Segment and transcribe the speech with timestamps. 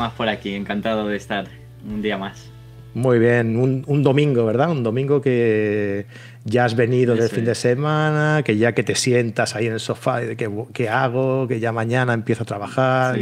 [0.00, 0.54] más por aquí.
[0.54, 1.46] Encantado de estar
[1.88, 2.50] un día más.
[2.92, 4.70] Muy bien, un, domingo, ¿verdad?
[4.70, 6.06] Un domingo que
[6.44, 9.80] ya has venido del fin de semana, que ya que te sientas ahí en el
[9.80, 13.16] sofá y de qué, hago, que ya mañana empiezo a trabajar.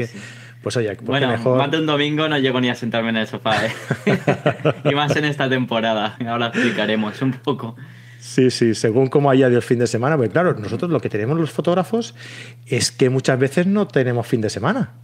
[0.62, 1.58] Pues oye, bueno, mejor...
[1.58, 3.72] más de un domingo no llego ni a sentarme en el sofá, ¿eh?
[4.90, 6.16] y más en esta temporada.
[6.26, 7.76] Ahora explicaremos un poco.
[8.18, 10.16] Sí, sí, según cómo haya el fin de semana.
[10.16, 12.14] Porque claro, nosotros lo que tenemos los fotógrafos
[12.66, 14.94] es que muchas veces no tenemos fin de semana.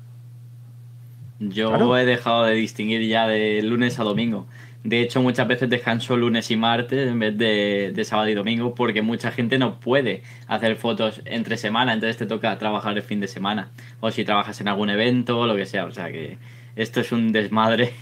[1.50, 4.46] Yo he dejado de distinguir ya de lunes a domingo.
[4.84, 9.00] De hecho, muchas veces descanso lunes y martes en vez de, sábado y domingo porque
[9.00, 13.26] mucha gente no puede hacer fotos entre semana, entonces te toca trabajar el fin de
[13.26, 13.70] semana.
[14.00, 15.86] O si trabajas en algún evento o lo que sea.
[15.86, 16.36] O sea que
[16.76, 17.94] esto es un desmadre.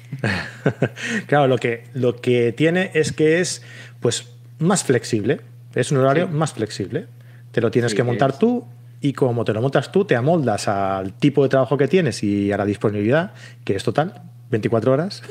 [1.27, 3.63] claro, lo que, lo que tiene es que es
[4.01, 5.41] pues más flexible.
[5.77, 7.07] Es un horario más flexible.
[7.53, 8.67] Te lo tienes que montar tú
[9.03, 12.53] y como te lo montas tú, te amoldas al tipo de trabajo que tienes y
[12.53, 13.33] a la disponibilidad,
[13.65, 15.23] que es total, 24 horas.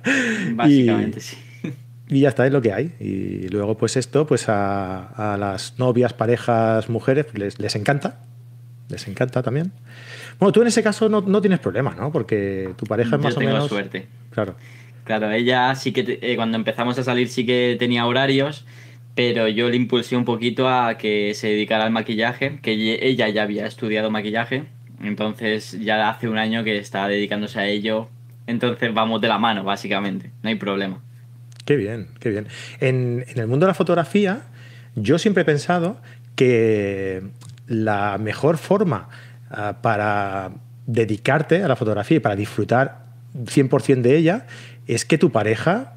[0.54, 1.36] Básicamente, sí.
[2.06, 2.92] Y ya está, es lo que hay.
[3.00, 8.20] Y luego, pues esto, pues a, las novias, parejas, mujeres, les, les, encanta.
[8.90, 9.72] Les encanta también.
[10.38, 12.12] Bueno, tú en ese caso no, no tienes problema, ¿no?
[12.12, 13.68] Porque tu pareja es más o menos.
[13.68, 14.06] suerte.
[14.30, 14.54] Claro.
[15.04, 18.66] Claro, ella sí que eh, cuando empezamos a salir sí que tenía horarios,
[19.14, 23.42] pero yo le impulsé un poquito a que se dedicara al maquillaje, que ella ya
[23.42, 24.64] había estudiado maquillaje,
[25.02, 28.08] entonces ya hace un año que está dedicándose a ello,
[28.46, 31.00] entonces vamos de la mano, básicamente, no hay problema.
[31.64, 32.46] Qué bien, qué bien.
[32.80, 34.42] En, en el mundo de la fotografía,
[34.96, 36.00] yo siempre he pensado
[36.36, 37.22] que
[37.66, 39.08] la mejor forma
[39.50, 40.52] ah, para
[40.86, 44.46] dedicarte a la fotografía y para disfrutar 100% de ella
[44.86, 45.94] es que tu pareja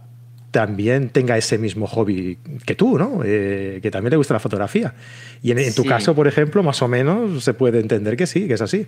[0.52, 3.22] también tenga ese mismo hobby que tú, ¿no?
[3.24, 4.94] Eh, que también le gusta la fotografía.
[5.42, 8.54] Y en, tu caso, por ejemplo, más o menos se puede entender que sí, que
[8.54, 8.88] es así.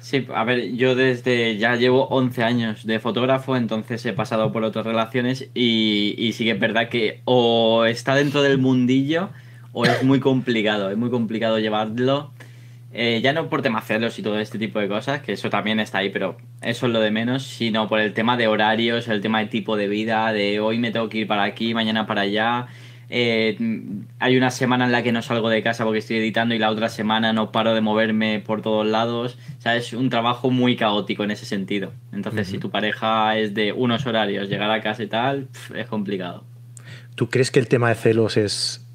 [0.00, 4.64] Sí, a ver, yo desde ya llevo 11 años de fotógrafo, entonces he pasado por
[4.64, 9.30] otras relaciones y, y sí que es verdad que o está dentro del mundillo
[9.72, 12.32] o es muy complicado, es muy complicado llevarlo
[12.92, 15.78] eh, ya no por temas celos y todo este tipo de cosas, que eso también
[15.78, 19.20] está ahí, pero eso es lo de menos, sino por el tema de horarios, el
[19.20, 22.22] tema de tipo de vida, de hoy me tengo que ir para aquí, mañana para
[22.22, 22.66] allá.
[23.10, 23.56] Eh,
[24.18, 26.70] hay una semana en la que no salgo de casa porque estoy editando y la
[26.70, 29.38] otra semana no paro de moverme por todos lados.
[29.58, 31.92] O sea, es un trabajo muy caótico en ese sentido.
[32.12, 36.44] Entonces, si tu pareja es de unos horarios, llegar a casa y tal, es complicado.
[37.14, 38.87] ¿Tú crees que el tema de celos es,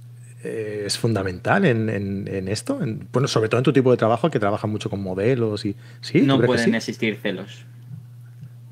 [0.43, 2.79] eh, es fundamental en, esto?
[3.13, 5.75] bueno, sobre todo en tu tipo de trabajo, que trabaja mucho con modelos y...
[6.01, 6.21] ¿sí?
[6.21, 7.65] No pueden existir celos.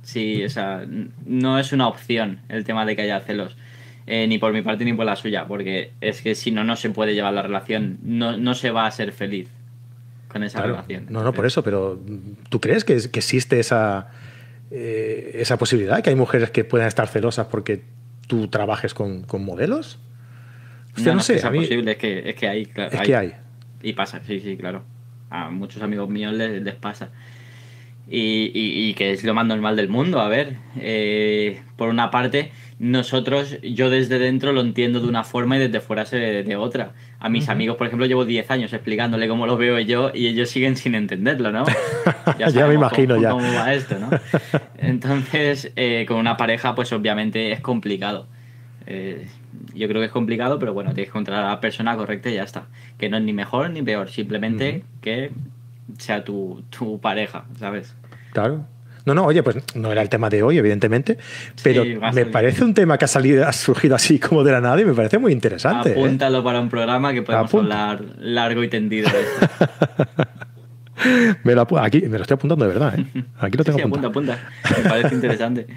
[0.04, 0.86] Sí, o sea,
[1.26, 3.56] no es una opción el tema de que haya celos.
[4.08, 6.76] Eh, ni por mi parte ni por la suya, porque es que si no, no
[6.76, 9.48] se puede llevar la relación, no, no se va a ser feliz
[10.28, 11.06] con esa relación.
[11.10, 12.02] No, no, por eso, pero
[12.50, 14.10] ¿tú crees que, existe esa,
[14.72, 16.02] eh, esa posibilidad?
[16.02, 17.84] ¿Que hay mujeres que puedan estar celosas porque
[18.28, 20.00] tú trabajes con, con modelos?
[20.98, 21.36] No, sé.
[21.36, 22.66] Es posible, es que, es que hay.
[22.66, 23.34] Claro, es que hay.
[23.82, 24.84] Y pasa, sí, sí, claro.
[25.30, 27.10] A muchos amigos míos les, les pasa.
[28.14, 30.20] Y, y, que es lo más normal del mundo.
[30.20, 35.56] A ver, eh, por una parte, nosotros, yo desde dentro lo entiendo de una forma
[35.56, 36.92] y desde fuera se de otra.
[37.20, 40.50] A mis amigos, por ejemplo, llevo 10 años explicándole cómo lo veo yo y ellos
[40.50, 41.64] siguen sin entenderlo, ¿no?
[42.38, 43.30] Ya, me imagino ya.
[43.30, 44.10] Cómo va esto, ¿no?
[44.78, 48.28] Entonces, eh, con una pareja, pues obviamente es complicado.
[48.88, 49.28] Eh,
[49.74, 52.36] yo creo que es complicado, pero bueno, tienes que encontrar a la persona correcta y
[52.36, 52.66] ya está.
[52.98, 55.32] Que no es ni mejor ni peor, simplemente que
[55.98, 56.64] sea tu,
[57.02, 57.96] pareja, ¿sabes?
[58.34, 58.66] Claro.
[59.04, 61.18] No, no, oye, pues no era el tema de hoy, evidentemente,
[61.64, 64.80] pero me parece un tema que ha salido, ha surgido así como de la nada
[64.80, 65.90] y me parece muy interesante.
[65.90, 65.94] ¿eh?
[65.94, 69.66] Apúntalo para un programa que podemos hablar largo y tendido de esto.
[71.44, 73.00] me, lo, aquí, me lo estoy apuntando de verdad.
[73.00, 73.24] ¿eh?
[73.40, 74.40] Aquí lo tengo sí, apunta, apunta.
[74.78, 75.68] Me parece interesante.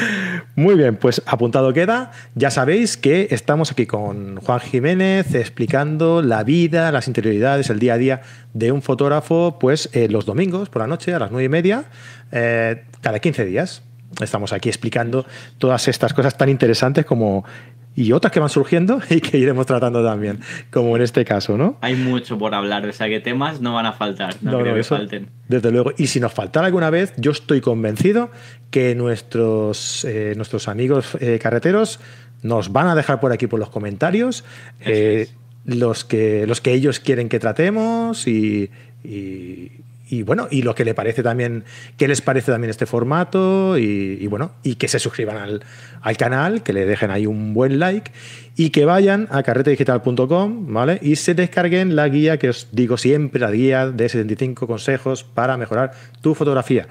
[0.56, 2.12] Muy bien, pues apuntado queda.
[2.34, 7.94] Ya sabéis que estamos aquí con Juan Jiménez explicando la vida, las interioridades, el día
[7.94, 11.44] a día de un fotógrafo, pues eh, los domingos por la noche a las nueve
[11.44, 11.84] y media,
[12.30, 13.82] eh, cada 15 días.
[14.20, 15.24] Estamos aquí explicando
[15.56, 17.44] todas estas cosas tan interesantes como
[17.94, 20.40] y otras que van surgiendo y que iremos tratando también,
[20.70, 21.78] como en este caso, ¿no?
[21.80, 24.84] Hay mucho por hablar, o sea que temas no van a faltar, no, creo que
[24.84, 25.28] falten.
[25.48, 28.30] Desde luego, y si nos faltara alguna vez, yo estoy convencido
[28.70, 32.00] que nuestros, eh, nuestros amigos eh, carreteros
[32.42, 34.44] nos van a dejar por aquí por los comentarios
[34.80, 35.28] eh,
[35.64, 38.70] los, que, los que ellos quieren que tratemos y
[39.04, 39.72] y
[40.20, 41.64] bueno, y lo que le parece también,
[41.96, 45.64] qué les parece también este formato y, bueno, y que se suscriban al,
[46.02, 48.12] al, canal, que le dejen ahí un buen like
[48.54, 50.98] y que vayan a carretedigital.com, ¿vale?
[51.00, 55.56] Y se descarguen la guía que os digo siempre, la guía de 75 consejos para
[55.56, 56.88] mejorar tu fotografía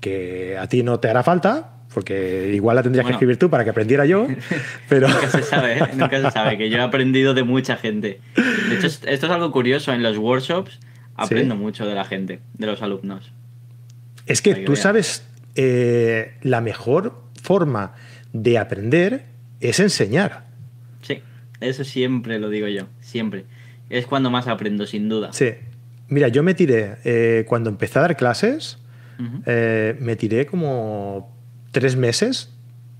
[0.00, 3.64] que a ti no te hará falta, porque igual la tendrías que escribir tú para
[3.64, 4.28] que aprendiera yo,
[4.88, 5.08] pero...
[5.08, 5.82] nunca se sabe, ¿eh?
[5.94, 8.20] nunca se sabe, que yo he aprendido de mucha gente.
[8.68, 10.78] De hecho, esto es algo curioso, en los workshops
[11.22, 13.32] aprendo mucho de la gente, de los alumnos.
[14.26, 15.24] Es que, tú sabes,
[15.54, 17.94] eh, la mejor forma
[18.32, 19.26] de aprender
[19.60, 20.46] es enseñar.
[21.02, 21.22] Sí,
[21.60, 23.44] eso siempre lo digo yo, siempre.
[23.88, 25.32] Es cuando más aprendo, sin duda.
[25.32, 25.50] Sí.
[26.08, 28.78] Mira, yo me tiré, eh, cuando empecé a dar clases,
[29.18, 31.36] me tiré como
[31.72, 32.50] tres meses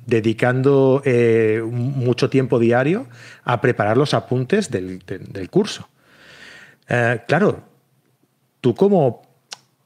[0.06, 3.06] dedicando eh, mucho tiempo diario
[3.44, 5.00] a preparar los apuntes del,
[5.50, 5.88] curso.
[6.88, 7.64] Eh, claro,
[8.60, 9.22] tú como,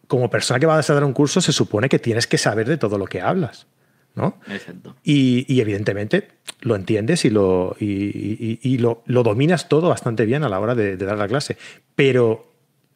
[0.07, 2.77] como persona que vas a dar un curso se supone que tienes que saber de
[2.77, 3.67] todo lo que hablas.
[4.15, 4.39] ¿no?
[4.49, 4.95] Exacto.
[5.03, 6.29] Y, evidentemente
[6.61, 11.05] lo entiendes y, lo, y, lo, dominas todo bastante bien a la hora de, de
[11.05, 11.57] dar la clase.
[11.97, 12.53] Pero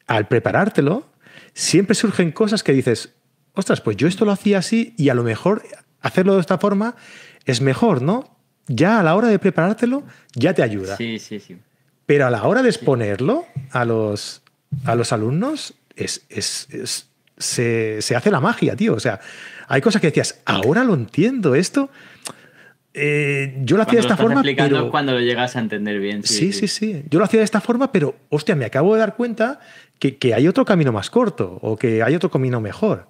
[0.07, 1.09] al preparártelo,
[1.55, 3.15] siempre surgen cosas que dices,
[3.55, 5.63] ostras, pues yo esto lo hacía así y a lo mejor
[6.01, 6.95] hacerlo de esta forma
[7.45, 8.37] es mejor, ¿no?
[8.69, 10.05] Ya a la hora de preparártelo,
[10.35, 10.97] ya te ayuda.
[10.97, 11.59] Sí, sí, sí.
[12.07, 14.43] Pero a la hora de exponerlo a los,
[14.85, 16.27] a los alumnos, es,
[17.37, 18.95] se, hace la magia, tío.
[18.95, 19.21] O sea,
[19.67, 21.91] hay cosas que decías, ahora lo entiendo, esto.
[22.95, 24.43] Eh, yo lo hacía de esta forma.
[24.43, 24.91] Pero...
[24.91, 26.25] cuando lo llegas a entender bien.
[26.25, 29.15] Sí sí, sí Yo lo hacía de esta forma, pero hostia, me acabo de dar
[29.15, 29.61] cuenta
[29.99, 33.07] que, que hay otro camino más corto o que hay otro camino mejor.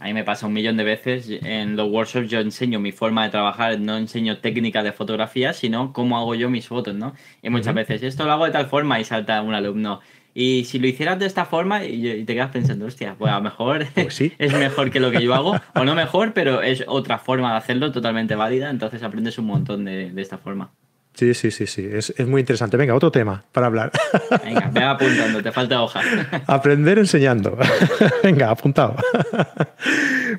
[0.00, 1.30] A mí me pasa un millón de veces.
[1.30, 5.92] En los workshops yo enseño mi forma de trabajar, no enseño técnica de fotografía, sino
[5.92, 7.14] cómo hago yo mis fotos, ¿no?
[7.42, 10.00] Y muchas veces esto lo hago de tal forma y salta un alumno.
[10.34, 13.42] Y si lo hicieras de esta forma y te quedas pensando, hostia, pues a lo
[13.42, 17.18] mejor pues es mejor que lo que yo hago, o no mejor, pero es otra
[17.18, 20.72] forma de hacerlo totalmente válida, entonces aprendes un montón de, de esta forma.
[21.14, 21.88] Sí, sí, sí, sí.
[21.92, 22.76] Es, muy interesante.
[22.76, 23.92] Venga, otro tema para hablar.
[24.44, 26.00] Venga, ve apuntando, te falta hoja.
[26.46, 27.56] Aprender enseñando.
[28.22, 28.96] Venga, apuntado.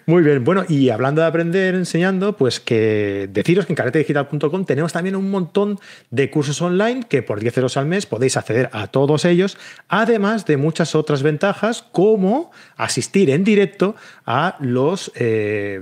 [0.06, 0.44] Muy bien.
[0.44, 5.32] Bueno, y hablando de aprender enseñando, pues que deciros que en carretedigital.com tenemos también un
[5.32, 5.80] montón
[6.12, 9.58] de cursos online que por 10 euros al mes podéis acceder a todos ellos,
[9.88, 13.96] además de muchas otras ventajas como asistir en directo
[14.26, 15.82] a los eh,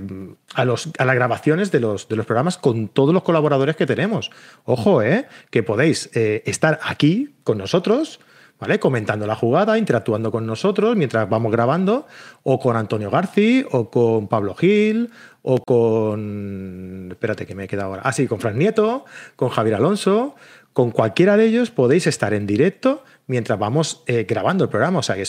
[0.54, 3.86] a, los, a las grabaciones de los, de los programas con todos los colaboradores que
[3.86, 4.30] tenemos.
[4.64, 5.26] Ojo, ¿eh?
[5.50, 8.20] que podéis eh, estar aquí con nosotros,
[8.58, 8.78] ¿vale?
[8.78, 12.06] Comentando la jugada, interactuando con nosotros mientras vamos grabando,
[12.42, 15.10] o con Antonio Garci, o con Pablo Gil,
[15.42, 17.08] o con.
[17.10, 18.02] Espérate, que me he quedado ahora.
[18.04, 19.04] Ah, sí, con Fran Nieto,
[19.36, 20.34] con Javier Alonso.
[20.72, 24.98] Con cualquiera de ellos podéis estar en directo mientras vamos eh, grabando el programa.
[24.98, 25.24] O sea, que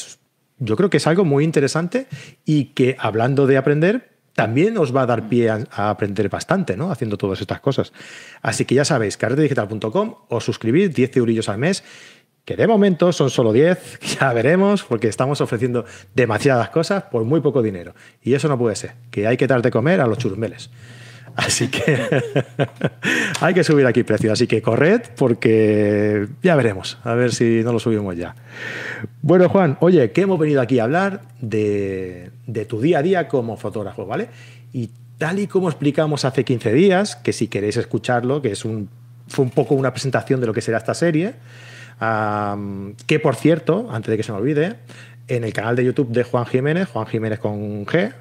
[0.57, 2.07] yo creo que es algo muy interesante
[2.45, 6.91] y que hablando de aprender, también os va a dar pie a, aprender bastante, ¿no?
[6.91, 7.93] Haciendo todas estas cosas.
[8.41, 11.83] Así que ya sabéis, carretedigital.com, os suscribís 10 eurillos al mes,
[12.43, 17.39] que de momento son solo 10, ya veremos, porque estamos ofreciendo demasiadas cosas por muy
[17.39, 17.95] poco dinero.
[18.21, 20.69] Y eso no puede ser, que hay que dar de comer a los churumbeles.
[21.35, 21.99] Así que
[23.41, 24.31] hay que subir aquí precio.
[24.31, 26.97] Así que corred porque ya veremos.
[27.03, 28.35] A ver si no lo subimos ya.
[29.21, 32.31] Bueno, Juan, oye, que hemos venido aquí a hablar de,
[32.67, 34.29] tu día a día como fotógrafo, ¿vale?
[34.71, 38.89] Y tal y como explicamos hace 15 días, que si queréis escucharlo, que es un,
[39.27, 41.33] fue un poco una presentación de lo que será esta serie,
[43.07, 44.75] que por cierto, antes de que se me olvide,
[45.27, 48.13] en el canal de YouTube de Juan Jiménez, Juan Jiménez con G,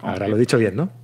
[0.00, 0.99] ahora lo he dicho bien, ¿no?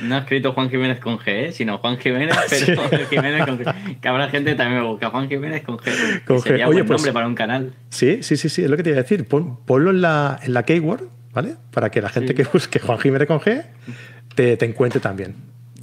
[0.00, 1.52] No ha escrito Juan Jiménez con G, ¿eh?
[1.52, 2.36] sino Juan Jiménez,
[2.90, 4.00] pero Jiménez con G.
[4.00, 6.24] Que habrá gente que también me busca Juan Jiménez con G.
[6.24, 7.74] Con Sería Oye, buen pues nombre para un canal.
[7.90, 9.26] Sí, sí, sí, sí, es lo que te iba a decir.
[9.26, 11.56] ponlo en la, en la keyword, ¿vale?
[11.70, 13.64] Para que la gente que busque Juan Jiménez con G
[14.34, 15.36] te, te encuentre también.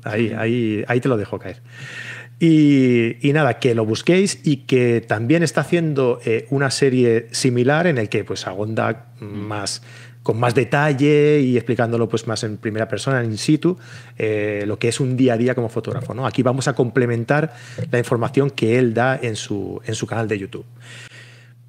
[0.03, 1.61] Ahí, ahí, ahí te lo dejo caer.
[2.39, 7.85] Y, y, nada, que lo busquéis y que también está haciendo eh, una serie similar
[7.85, 9.83] en el que pues agonda más
[10.29, 13.79] con más detalle y explicándolo pues más en primera persona, in situ,
[14.15, 16.13] eh, lo que es un día a día como fotógrafo.
[16.13, 16.27] ¿no?
[16.27, 17.55] Aquí vamos a complementar
[17.89, 20.65] la información que él da en su, en su canal de YouTube.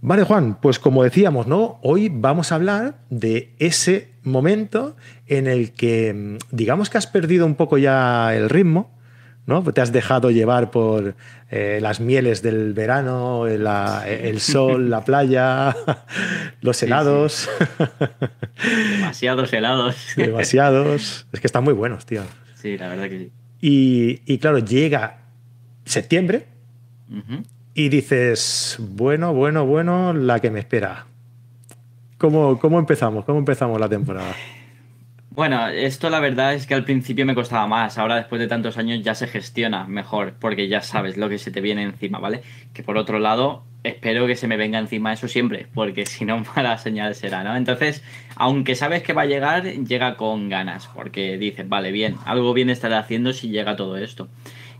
[0.03, 1.79] Vale, Juan, pues como decíamos, ¿no?
[1.83, 4.95] Hoy vamos a hablar de ese momento
[5.27, 8.91] en el que, mm, digamos que has perdido un poco ya el ritmo,
[9.51, 9.63] ¿no?
[9.63, 11.15] Te has dejado llevar por
[11.51, 15.77] eh, las mieles del verano, el sol, la playa,
[16.63, 17.51] los helados.
[18.93, 19.97] Demasiados helados.
[20.17, 21.27] Demasiados.
[21.33, 22.23] Es que están muy buenos, tío.
[22.55, 23.33] Sí, la verdad que sí.
[23.63, 25.19] Y, claro, llega
[25.85, 26.47] septiembre
[27.75, 31.07] y dices, bueno, bueno, bueno, la que me espera.
[32.17, 33.25] ¿Cómo, ¿Cómo empezamos?
[33.27, 34.33] ¿Cómo empezamos la temporada?
[35.33, 38.77] Bueno, esto la verdad es que al principio me costaba más, ahora después de tantos
[38.79, 42.43] años ya se gestiona mejor, porque ya sabes lo que se te viene encima, ¿vale?
[42.75, 46.43] Que por otro lado, espero que se me venga encima eso siempre, porque si no,
[46.57, 47.55] mala señal será, ¿no?
[47.57, 48.03] Entonces,
[48.35, 52.69] aunque sabes que va a llegar, llega con ganas, porque dices, vale, bien, algo bien
[52.69, 54.29] estaré haciendo si llega todo esto.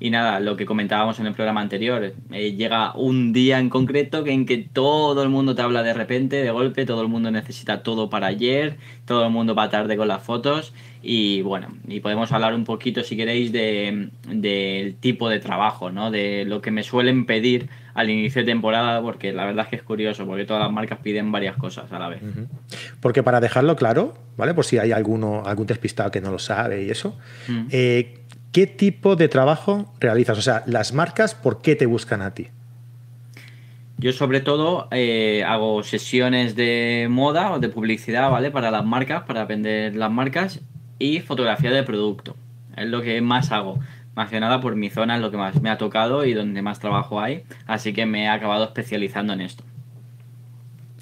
[0.01, 4.27] Y nada, lo que comentábamos en el programa anterior, eh, llega un día en concreto
[4.27, 7.83] en que todo el mundo te habla de repente, de golpe, todo el mundo necesita
[7.83, 12.33] todo para ayer, todo el mundo va tarde con las fotos y bueno, y podemos
[12.33, 16.11] hablar un poquito si queréis del tipo de trabajo, ¿no?
[16.11, 19.77] De lo que me suelen pedir al inicio de temporada, porque la verdad es que
[19.77, 22.21] es curioso, porque todas las marcas piden varias cosas a la vez.
[23.01, 24.55] Porque para dejarlo claro, ¿vale?
[24.55, 27.19] Por si hay alguno, algún despistado que no lo sabe y eso,
[27.71, 28.19] eh,
[28.53, 30.39] ¿qué tipo de trabajo realizas?
[30.39, 32.49] O sea, las marcas, ¿por qué te buscan a ti?
[33.99, 38.51] Yo sobre todo eh, hago sesiones de moda o de publicidad, ¿vale?
[38.51, 40.61] Para las marcas, para vender las marcas
[40.99, 42.35] y fotografía de producto.
[42.77, 43.79] Es lo que más hago.
[44.15, 46.63] Más que nada por mi zona es lo que más me ha tocado y donde
[46.63, 47.45] más trabajo hay.
[47.67, 49.65] Así que me he acabado especializando en esto.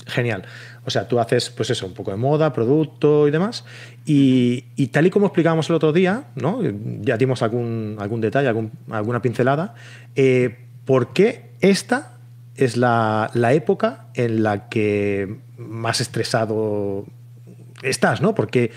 [0.07, 0.45] Genial.
[0.89, 3.67] O sea, tú haces, pues eso, un poco de moda, producto y demás.
[4.07, 6.61] Y, tal y como explicábamos el otro día, ¿no?
[7.03, 9.75] Ya dimos algún, algún detalle, alguna pincelada.
[10.17, 12.13] Eh, ¿Por qué esta
[12.57, 17.05] es la, época en la que más estresado
[17.83, 18.35] estás, ¿no?
[18.35, 18.73] ¿Por qué,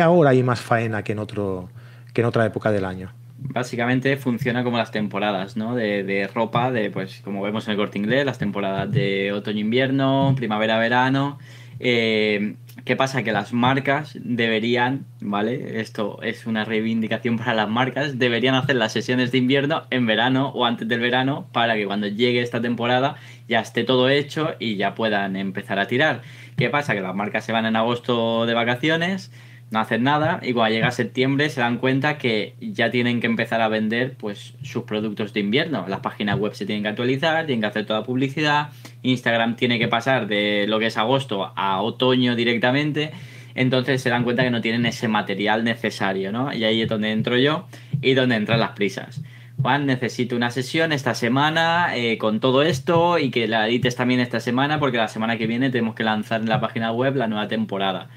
[0.00, 1.68] ahora hay más faena que en, otro,
[2.14, 3.12] que en otra época del año?
[3.44, 5.74] Básicamente funciona como las temporadas, ¿no?
[5.74, 10.34] De, de ropa, de pues como vemos en el corte inglés, las temporadas de otoño-invierno,
[10.36, 11.38] primavera-verano.
[11.80, 13.22] Eh, ¿Qué pasa?
[13.22, 15.80] Que las marcas deberían, ¿vale?
[15.80, 20.48] Esto es una reivindicación para las marcas, deberían hacer las sesiones de invierno en verano
[20.48, 23.16] o antes del verano para que cuando llegue esta temporada
[23.48, 26.22] ya esté todo hecho y ya puedan empezar a tirar.
[26.56, 26.94] ¿Qué pasa?
[26.94, 29.30] Que las marcas se van en agosto de vacaciones
[29.72, 33.62] no hacen nada y cuando llega septiembre se dan cuenta que ya tienen que empezar
[33.62, 35.86] a vender pues sus productos de invierno.
[35.88, 38.68] Las páginas web se tienen que actualizar, tienen que hacer toda publicidad,
[39.02, 43.12] Instagram tiene que pasar de lo que es agosto a otoño directamente,
[43.54, 46.52] entonces se dan cuenta que no tienen ese material necesario, ¿no?
[46.52, 47.66] Y ahí es donde entro yo
[48.02, 49.22] y donde entran las prisas.
[49.62, 54.20] Juan, necesito una sesión esta semana eh, con todo esto y que la edites también
[54.20, 57.26] esta semana porque la semana que viene tenemos que lanzar en la página web la
[57.26, 58.08] nueva temporada.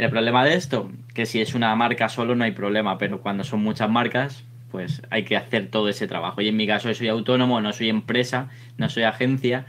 [0.00, 3.44] El problema de esto, que si es una marca solo no hay problema, pero cuando
[3.44, 6.40] son muchas marcas, pues hay que hacer todo ese trabajo.
[6.40, 9.66] Y en mi caso soy autónomo, no soy empresa, no soy agencia,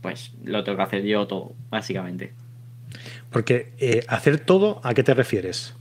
[0.00, 2.32] pues lo tengo que hacer yo todo, básicamente.
[3.32, 5.74] Porque eh, hacer todo, ¿a qué te refieres?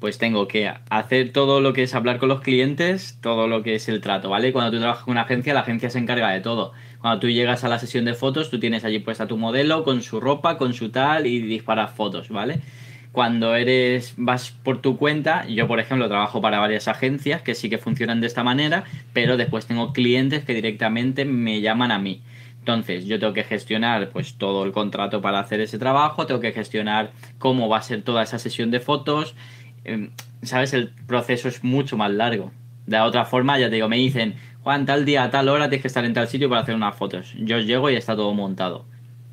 [0.00, 3.74] Pues tengo que hacer todo lo que es hablar con los clientes, todo lo que
[3.74, 4.54] es el trato, ¿vale?
[4.54, 6.72] Cuando tú trabajas con una agencia, la agencia se encarga de todo.
[7.02, 10.00] Cuando tú llegas a la sesión de fotos, tú tienes allí puesta tu modelo con
[10.00, 12.62] su ropa, con su tal y disparas fotos, ¿vale?
[13.16, 17.70] Cuando eres vas por tu cuenta, yo por ejemplo trabajo para varias agencias que sí
[17.70, 22.20] que funcionan de esta manera, pero después tengo clientes que directamente me llaman a mí.
[22.58, 26.52] Entonces, yo tengo que gestionar pues todo el contrato para hacer ese trabajo, tengo que
[26.52, 29.34] gestionar cómo va a ser toda esa sesión de fotos.
[29.84, 30.10] Em,
[30.42, 32.52] Sabes, el proceso es mucho más largo.
[32.86, 35.88] De otra forma, ya te digo, me dicen, Juan, tal día, tal hora tienes que
[35.88, 37.32] estar en tal sitio para hacer unas fotos.
[37.38, 38.84] Yo llego y está todo montado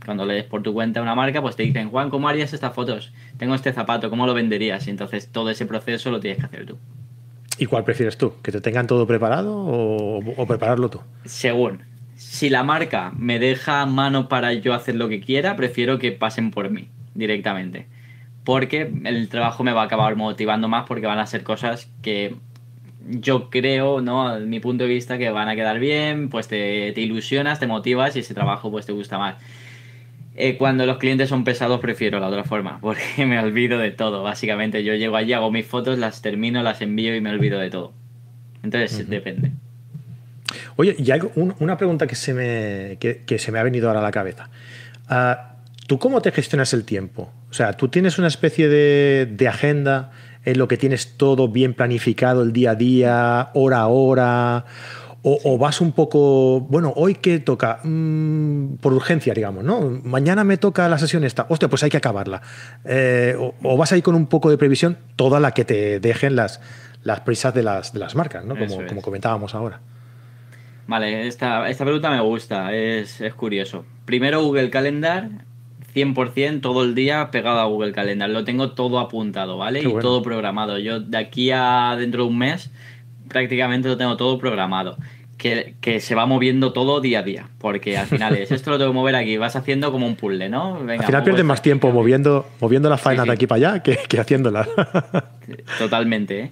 [0.06, 3.14] cuando lees por tu cuenta una marca, pues te dicen, Juan, ¿cómo harías estas fotos?
[3.38, 4.88] Tengo este zapato, ¿cómo lo venderías?
[4.88, 6.78] Y entonces todo ese proceso lo tienes que hacer tú.
[7.58, 8.34] ¿Y cuál prefieres tú?
[8.42, 11.02] ¿Que te tengan todo preparado o, prepararlo tú?
[11.26, 11.84] Según.
[12.16, 16.52] Si la marca me deja mano para yo hacer lo que quiera, prefiero que pasen
[16.52, 17.88] por mí directamente.
[18.44, 22.36] Porque el trabajo me va a acabar motivando más porque van a ser cosas que
[23.06, 24.28] yo creo, ¿no?
[24.28, 27.68] A mi punto de vista, que van a quedar bien, pues te, te ilusionas, te
[27.68, 29.36] motivas y ese trabajo pues te gusta más.
[30.36, 34.24] Eh, cuando los clientes son pesados prefiero la otra forma, porque me olvido de todo.
[34.24, 37.70] Básicamente yo llego allí, hago mis fotos, las termino, las envío y me olvido de
[37.70, 37.94] todo.
[38.64, 39.52] Entonces depende.
[40.76, 44.04] Oye, y algo, una pregunta que se, me, que, se me ha venido ahora a
[44.04, 44.50] la cabeza.
[45.08, 45.56] Ah,
[45.88, 47.32] ¿Tú cómo te gestionas el tiempo?
[47.50, 50.12] O sea, ¿tú tienes una especie de, de agenda
[50.46, 54.66] en lo que tienes todo bien planificado el día a día, hora a hora?
[55.26, 60.02] O, vas un poco, bueno, hoy que toca, mm, por urgencia, digamos, ¿no?
[60.04, 62.42] Mañana me toca la sesión esta, hostia, pues hay que acabarla.
[62.84, 66.60] Eh, o, vas ahí con un poco de previsión, toda la que te dejen las,
[67.04, 68.58] las prisas de las, de las marcas, ¿no?
[68.58, 69.80] Como, como comentábamos ahora.
[70.88, 73.86] Vale, esta, esta pregunta me gusta, es, es curioso.
[74.04, 75.30] Primero Google Calendar,
[75.94, 78.30] 100% todo el día pegado a Google Calendar.
[78.30, 79.82] Lo tengo todo apuntado, ¿vale?
[79.82, 80.80] Y todo programado.
[80.80, 82.72] Yo de aquí a dentro de un mes
[83.28, 84.98] prácticamente lo tengo todo programado.
[85.38, 87.50] Que, se va moviendo todo día a día.
[87.58, 89.36] Porque al final es esto lo tengo que mover aquí.
[89.36, 90.78] Vas haciendo como un puzzle, ¿no?
[90.78, 94.20] al final pierdes más tiempo moviendo, moviendo las faenas de aquí para allá que, que
[94.20, 94.70] haciéndolas.
[95.80, 96.40] Totalmente.
[96.40, 96.52] ¿eh?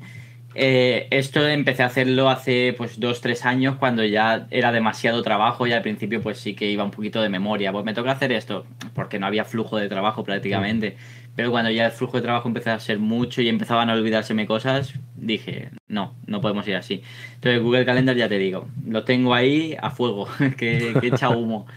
[0.54, 5.66] Eh, esto empecé a hacerlo hace pues dos, tres años cuando ya era demasiado trabajo
[5.66, 7.72] y al principio pues sí que iba un poquito de memoria.
[7.72, 10.98] Pues me toca hacer esto porque no había flujo de trabajo prácticamente.
[11.36, 14.46] Pero cuando ya el flujo de trabajo empezó a ser mucho y empezaban a olvidárseme
[14.46, 17.04] cosas, dije, no, no podemos ir así.
[17.36, 21.68] Entonces Google Calendar ya te digo, lo tengo ahí a fuego, que, que echa humo,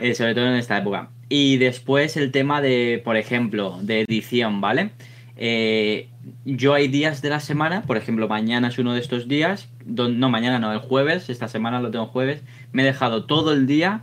[0.00, 1.10] eh, sobre todo en esta época.
[1.28, 4.90] Y después el tema de, por ejemplo, de edición, ¿vale?
[5.36, 6.08] Eh,
[6.44, 10.28] yo hay días de la semana, por ejemplo, mañana es uno de estos días, no,
[10.28, 12.42] mañana no, el jueves, esta semana lo tengo jueves,
[12.72, 14.02] me he dejado todo el día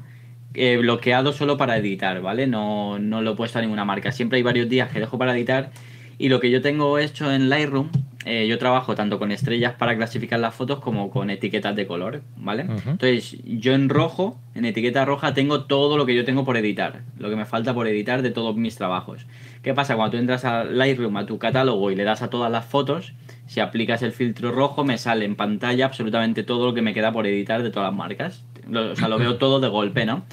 [0.54, 2.48] eh, bloqueado solo para editar, ¿vale?
[2.48, 4.12] No, no lo he puesto a ninguna marca.
[4.12, 5.72] Siempre hay varios días que dejo para editar
[6.20, 7.90] y lo que yo tengo hecho en Lightroom,
[8.26, 12.22] eh, yo trabajo tanto con estrellas para clasificar las fotos como con etiquetas de color,
[12.36, 12.64] ¿vale?
[12.64, 17.04] Entonces, yo en rojo, en etiqueta roja, tengo todo lo que yo tengo por editar,
[17.18, 19.26] lo que me falta por editar de todos mis trabajos.
[19.64, 19.96] ¿Qué pasa?
[19.96, 23.14] Cuando tú entras a Lightroom, a tu catálogo y le das a todas las fotos,
[23.48, 27.14] si aplicas el filtro rojo, me sale en pantalla absolutamente todo lo que me queda
[27.14, 28.44] por editar de todas las marcas.
[28.74, 30.26] O sea, lo veo todo de golpe, ¿no?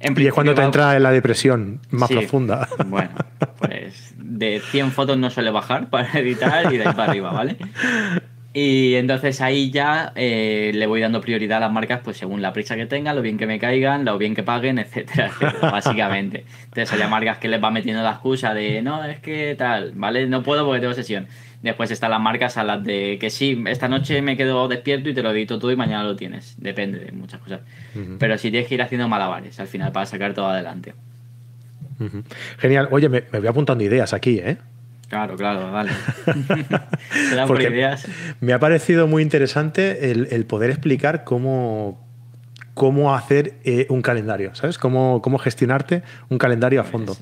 [0.00, 2.68] y es cuando te entra en la depresión más profunda.
[2.86, 3.10] Bueno,
[3.58, 7.56] pues de 100 fotos no suele bajar para editar y de ahí para arriba, ¿vale?
[8.54, 12.52] Y entonces ahí ya eh, le voy dando prioridad a las marcas pues según la
[12.52, 16.44] prisa que tengan, lo bien que me caigan, lo bien que paguen, etcétera, etcétera, básicamente.
[16.64, 20.26] Entonces hay marcas que les va metiendo la excusa de no, es que tal, ¿vale?
[20.26, 21.26] No puedo porque tengo sesión.
[21.62, 25.14] Después están las marcas a las de que sí, esta noche me quedo despierto y
[25.14, 26.54] te lo edito todo y mañana lo tienes.
[26.58, 27.60] Depende de muchas cosas.
[28.18, 30.94] Pero sí tienes que ir haciendo malabares al final para sacar todo adelante.
[32.58, 32.88] Genial.
[32.92, 34.56] Oye, me, me voy apuntando ideas aquí, ¿eh?
[35.08, 35.90] Claro, claro, vale.
[38.40, 42.06] Me ha parecido muy interesante el, poder explicar cómo,
[42.74, 44.76] cómo hacer eh, un calendario, ¿sabes?
[44.76, 47.16] Cómo, cómo gestionarte un calendario a pues fondo.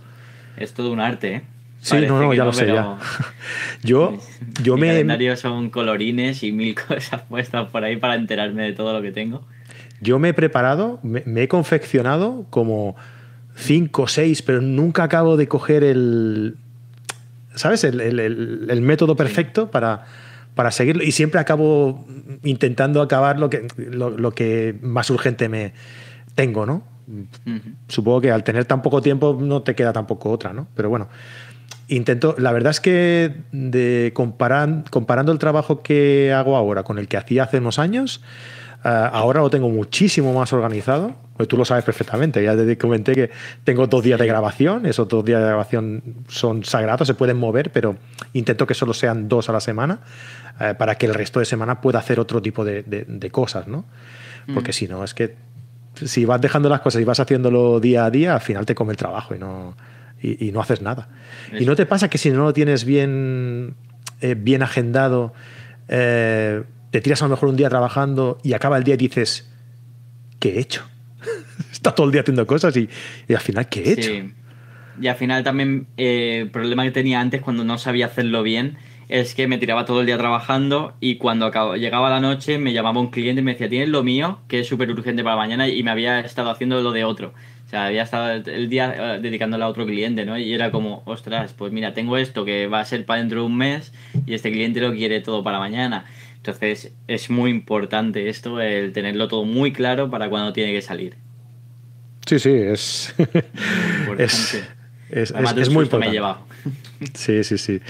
[0.57, 1.43] Es, todo un arte, ¿eh?
[1.87, 2.99] Sí, no, no, ya lo sé, ya.
[3.85, 4.19] yo,
[4.61, 4.89] yo me.
[4.89, 9.13] calendarios son colorines y mil cosas puestas por ahí para enterarme de todo lo que
[9.13, 9.45] tengo.
[10.01, 12.97] Yo me he preparado, me, me he confeccionado como
[13.55, 16.57] cinco o seis, pero nunca acabo de coger el,
[17.55, 17.85] ¿sabes?
[17.85, 20.07] El, método perfecto para,
[20.57, 21.05] para seguirlo.
[21.05, 22.05] Y siempre acabo
[22.43, 25.73] intentando acabar lo que, lo, que más urgente me
[26.35, 26.83] tengo, ¿no?
[27.87, 30.67] Supongo que al tener tan poco tiempo no te queda tampoco otra, ¿no?
[30.75, 31.09] Pero bueno,
[31.89, 32.35] intento.
[32.39, 37.45] La verdad es que de comparando el trabajo que hago ahora con el que hacía
[37.45, 38.23] hace unos años,
[38.85, 41.15] eh, ahora lo tengo muchísimo más organizado.
[41.37, 42.43] Pues tú lo sabes perfectamente.
[42.43, 43.31] Ya te comenté que
[43.63, 44.87] tengo dos días de grabación.
[44.87, 47.97] Esos dos días de grabación son sagrados, se pueden mover, pero
[48.33, 50.01] intento que solo sean dos a la semana
[50.61, 53.85] eh, para que el resto de semana pueda hacer otro tipo de, cosas, ¿no?
[54.55, 54.73] Porque mm.
[54.73, 55.35] si no, es que
[55.95, 58.93] si vas dejando las cosas y vas haciéndolo día a día, al final te come
[58.93, 59.77] el trabajo y no,
[60.21, 61.09] y, no haces nada.
[61.59, 63.75] ¿Y no te pasa que si no lo tienes bien,
[64.21, 65.35] eh, bien agendado,
[65.87, 69.51] te tiras a lo mejor un día trabajando y acaba el día y dices,
[70.39, 70.89] ¿qué he hecho?
[71.73, 72.89] Está todo el día haciendo cosas y,
[73.29, 74.11] al final, ¿qué he hecho?
[75.01, 78.79] Y al final también eh, el problema que tenía antes cuando no sabía hacerlo bien
[79.09, 83.01] es que me tiraba todo el día trabajando y cuando llegaba la noche me llamaba
[83.01, 85.83] un cliente y me decía, tienes lo mío, que es súper urgente para mañana y
[85.83, 87.33] me había estado haciendo lo de otro.
[87.67, 90.39] O sea, había estado el día eh, dedicándole a otro cliente, ¿no?
[90.39, 93.47] Y era como, ostras, pues mira, tengo esto que va a ser para dentro de
[93.47, 93.93] un mes
[94.25, 96.05] y este cliente lo quiere todo para mañana.
[96.37, 101.17] Entonces es muy importante esto, el tenerlo todo muy claro para cuando tiene que salir.
[102.25, 103.15] Sí, sí, es.
[104.19, 104.63] es,
[105.11, 105.99] es, es, muy importante.
[105.99, 106.47] Me he llevado.
[107.15, 107.81] Sí, sí, sí.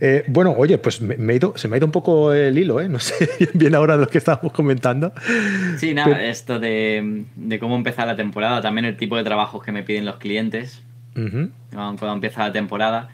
[0.00, 2.88] Eh, bueno, oye, pues me, ido, se me ha ido un poco el hilo, ¿eh?
[2.88, 5.12] No sé bien ahora de lo que estábamos comentando.
[5.78, 7.24] Sí, nada, esto de,
[7.60, 10.82] cómo empezar la temporada, también el tipo de trabajos que me piden los clientes
[11.14, 13.08] cuando empieza la temporada.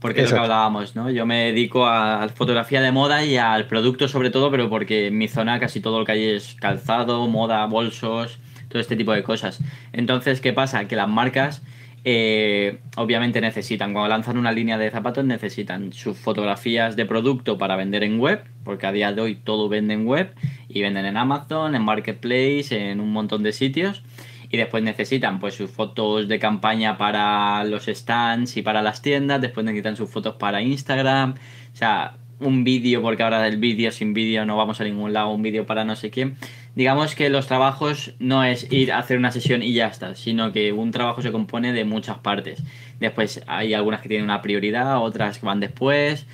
[0.00, 1.10] Porque es lo que hablábamos, ¿no?
[1.10, 5.16] Yo me dedico a fotografía de moda y al producto sobre todo, pero porque en
[5.16, 9.22] mi zona casi todo lo que hay es calzado, moda, bolsos, todo este tipo de
[9.22, 9.60] cosas.
[9.92, 10.88] Entonces, ¿qué pasa?
[10.88, 11.62] Que las marcas
[12.04, 17.76] eh, obviamente necesitan, cuando lanzan una línea de zapatos, necesitan sus fotografías de producto para
[17.76, 20.34] vender en web, porque a día de hoy todo vende en web
[20.68, 24.02] y venden en Amazon, en Marketplace, en un montón de sitios.
[24.50, 29.40] Y después necesitan pues sus fotos de campaña para los stands y para las tiendas,
[29.40, 31.34] después necesitan sus fotos para Instagram,
[31.72, 35.30] o sea, un vídeo, porque ahora del vídeo sin vídeo no vamos a ningún lado,
[35.30, 36.36] un vídeo para no sé quién.
[36.74, 40.52] Digamos que los trabajos no es ir a hacer una sesión y ya está, sino
[40.52, 42.62] que un trabajo se compone de muchas partes.
[42.98, 46.26] Después hay algunas que tienen una prioridad, otras van después.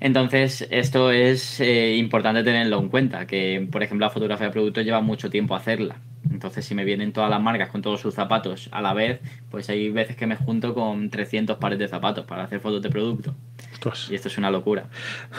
[0.00, 4.82] Entonces, esto es eh, importante tenerlo en cuenta, que por ejemplo la fotografía de productos
[4.82, 8.70] lleva mucho tiempo hacerla Entonces, si me vienen todas las marcas con todos sus zapatos
[8.72, 12.44] a la vez, pues hay veces que me junto con 300 pares de zapatos para
[12.44, 13.34] hacer fotos de producto.
[14.10, 14.86] Y esto es una locura.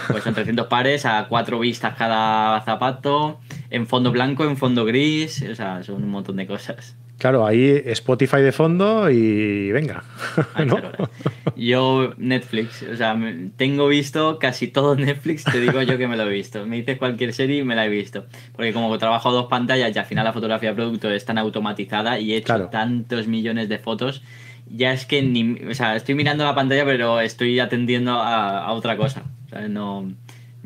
[0.08, 3.40] Pues son 300 pares a cuatro vistas cada zapato,
[3.72, 6.96] en fondo blanco, en fondo gris, o sea, son un montón de cosas.
[7.22, 10.04] Claro, ahí Spotify de fondo y venga.
[11.56, 13.16] Yo Netflix, o sea,
[13.58, 16.66] tengo visto casi todo Netflix, te digo yo que me lo he visto.
[16.66, 18.26] Me dices cualquier serie y me la he visto.
[18.56, 21.38] Porque como trabajo a dos pantallas y al final la fotografía de producto es tan
[21.38, 24.24] automatizada y he hecho tantos millones de fotos,
[24.68, 28.98] ya es que ni, o sea, estoy mirando la pantalla pero estoy atendiendo a, otra
[28.98, 29.26] cosa.
[29.46, 30.12] O sea, no,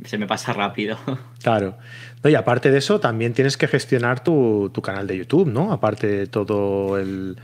[0.06, 0.98] se me pasa rápido.
[1.42, 1.78] Claro.
[2.24, 5.72] y aparte de eso, también tienes que gestionar tu, canal de YouTube, ¿no?
[5.72, 7.38] Aparte de todo el,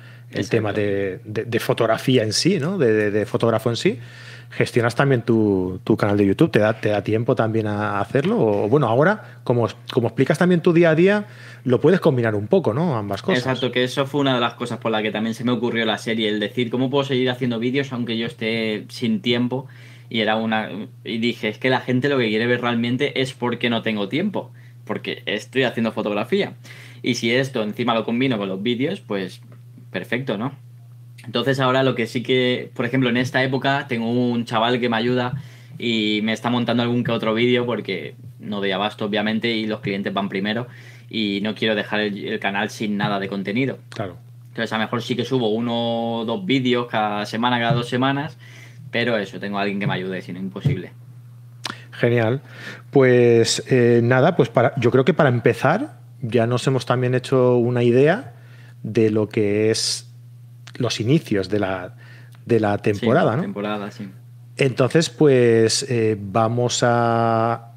[0.50, 1.20] tema de,
[1.60, 2.80] fotografía en sí, ¿no?
[2.80, 4.00] De, fotógrafo en sí.
[4.50, 6.50] ¿Gestionas también tu, canal de YouTube?
[6.50, 8.40] ¿Te da, ¿Te da tiempo también a hacerlo?
[8.40, 11.26] O bueno, ahora, como, como explicas también tu día a día,
[11.64, 12.98] lo puedes combinar un poco, ¿no?
[12.98, 13.40] Ambas cosas.
[13.40, 15.86] Exacto, que eso fue una de las cosas por las que también se me ocurrió
[15.86, 19.68] la serie, el decir cómo puedo seguir haciendo vídeos aunque yo esté sin tiempo
[20.12, 20.70] y era una
[21.06, 24.10] y dije, es que la gente lo que quiere ver realmente es porque no tengo
[24.10, 24.52] tiempo,
[24.84, 26.56] porque estoy haciendo fotografía.
[27.02, 29.42] Y si esto encima lo combino con los vídeos, pues
[29.90, 30.52] perfecto, ¿no?
[31.26, 34.90] Entonces ahora lo que sí que, por ejemplo, en esta época tengo un chaval que
[34.90, 35.42] me ayuda
[35.80, 39.80] y me está montando algún que otro vídeo porque no doy abasto, obviamente, y los
[39.80, 40.68] clientes van primero
[41.10, 43.80] y no quiero dejar el, el canal sin nada de contenido.
[43.88, 44.18] Claro.
[44.50, 47.88] Entonces a lo mejor sí que subo uno o dos vídeos cada semana, cada dos
[47.88, 48.38] semanas
[48.92, 50.92] pero eso, tengo a alguien que me ayude, si no imposible.
[51.92, 52.42] Genial.
[52.92, 57.58] Pues eh, nada, pues para, yo creo que para empezar ya nos hemos también hecho
[57.58, 58.34] una idea
[58.84, 60.12] de lo que es
[60.76, 61.96] los inicios de la,
[62.46, 63.42] de la temporada, ¿no?
[63.42, 64.10] Temporada, sí.
[64.58, 67.72] Entonces, pues eh, vamos a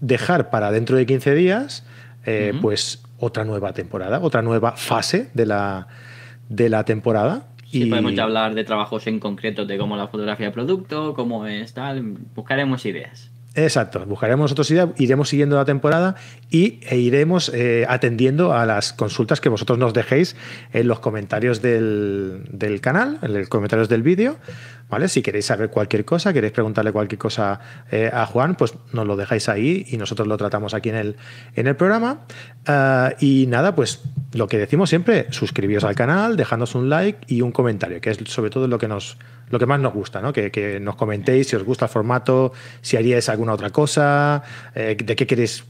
[0.00, 1.84] dejar para dentro de 15 días,
[2.24, 5.86] eh, pues otra nueva temporada, otra nueva fase de la,
[6.48, 7.46] de la temporada.
[7.70, 11.46] Sí, podemos ya hablar de trabajos en concreto, de cómo la fotografía de producto, cómo
[11.46, 12.02] es tal.
[12.34, 13.30] Buscaremos ideas.
[13.56, 16.14] Exacto, buscaremos otras ideas, iremos siguiendo la temporada
[16.50, 20.36] y, e iremos eh, atendiendo a las consultas que vosotros nos dejéis
[20.74, 24.36] en los comentarios del, del canal, en los comentarios del vídeo.
[24.88, 25.08] ¿Vale?
[25.08, 27.58] Si queréis saber cualquier cosa, queréis preguntarle cualquier cosa
[27.90, 31.16] eh, a Juan, pues nos lo dejáis ahí y nosotros lo tratamos aquí en el,
[31.56, 32.20] en el programa.
[32.66, 37.42] Ah, y nada, pues lo que decimos siempre, suscribíos al canal, dejándonos un like y
[37.42, 39.18] un comentario, que es sobre todo lo que nos
[39.48, 40.32] lo que más nos gusta, ¿no?
[40.32, 44.42] Que, nos comentéis si os gusta el formato, si haríais alguna otra cosa,
[44.74, 45.64] eh, de qué queréis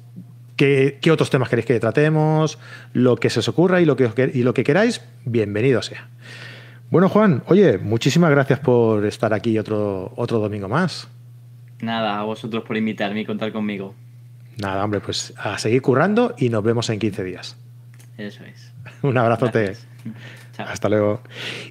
[0.56, 2.58] ¿Qué, ¿Qué, otros temas queréis que tratemos?
[2.94, 6.08] Lo que se os ocurra y lo que, y lo que queráis, bienvenido sea.
[6.90, 11.08] Bueno, Juan, oye, muchísimas gracias por estar aquí otro, otro domingo más.
[11.80, 13.94] Nada, a vosotros por invitarme y contar conmigo.
[14.56, 17.56] Nada, hombre, pues a seguir currando y nos vemos en 15 días.
[18.16, 18.72] Eso es.
[19.02, 19.76] Un abrazote.
[20.58, 21.20] Hasta luego.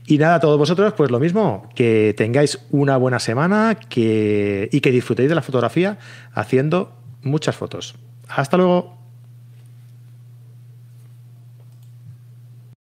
[0.06, 4.80] Y nada, a todos vosotros, pues lo mismo, que tengáis una buena semana que, y
[4.82, 5.98] que disfrutéis de la fotografía
[6.34, 7.96] haciendo muchas fotos.
[8.28, 8.96] Hasta luego.